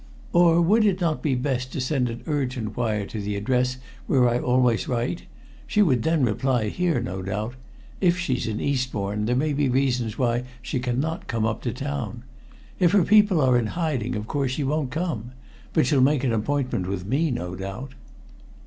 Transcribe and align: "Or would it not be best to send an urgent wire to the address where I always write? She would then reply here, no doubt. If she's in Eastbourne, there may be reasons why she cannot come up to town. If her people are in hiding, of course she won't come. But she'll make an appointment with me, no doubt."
"Or 0.33 0.59
would 0.63 0.83
it 0.83 0.99
not 0.99 1.21
be 1.21 1.35
best 1.35 1.71
to 1.73 1.79
send 1.79 2.09
an 2.09 2.23
urgent 2.25 2.75
wire 2.75 3.05
to 3.05 3.21
the 3.21 3.35
address 3.35 3.77
where 4.07 4.27
I 4.27 4.39
always 4.39 4.87
write? 4.87 5.25
She 5.67 5.83
would 5.83 6.01
then 6.01 6.25
reply 6.25 6.69
here, 6.69 6.99
no 6.99 7.21
doubt. 7.21 7.53
If 7.99 8.17
she's 8.17 8.47
in 8.47 8.59
Eastbourne, 8.59 9.25
there 9.25 9.35
may 9.35 9.53
be 9.53 9.69
reasons 9.69 10.17
why 10.17 10.45
she 10.59 10.79
cannot 10.79 11.27
come 11.27 11.45
up 11.45 11.61
to 11.61 11.71
town. 11.71 12.23
If 12.79 12.93
her 12.93 13.03
people 13.03 13.39
are 13.41 13.59
in 13.59 13.67
hiding, 13.77 14.15
of 14.15 14.25
course 14.25 14.53
she 14.53 14.63
won't 14.63 14.89
come. 14.89 15.33
But 15.71 15.85
she'll 15.85 16.01
make 16.01 16.23
an 16.23 16.33
appointment 16.33 16.87
with 16.87 17.05
me, 17.05 17.29
no 17.29 17.55
doubt." 17.55 17.93